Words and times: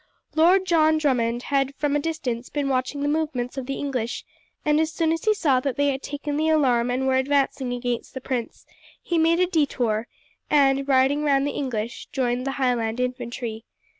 Lord 0.33 0.65
John 0.65 0.97
Drummond 0.97 1.43
had 1.43 1.75
from 1.75 1.95
a 1.95 1.99
distance 1.99 2.49
been 2.49 2.69
watching 2.69 3.01
the 3.03 3.07
movements 3.07 3.55
of 3.55 3.67
the 3.67 3.75
English, 3.75 4.25
and 4.65 4.79
as 4.79 4.91
soon 4.91 5.11
as 5.11 5.25
he 5.25 5.33
saw 5.35 5.59
that 5.59 5.75
they 5.75 5.89
had 5.91 6.01
taken 6.01 6.37
the 6.37 6.49
alarm 6.49 6.89
and 6.89 7.05
were 7.05 7.17
advancing 7.17 7.71
against 7.71 8.15
the 8.15 8.19
prince, 8.21 8.65
he 8.99 9.19
made 9.19 9.39
a 9.39 9.45
detour, 9.45 10.07
and, 10.49 10.87
riding 10.87 11.23
round 11.23 11.45
the 11.45 11.51
English, 11.51 12.07
joined 12.11 12.47
the 12.47 12.53
Highland 12.53 12.99
infantry. 12.99 13.63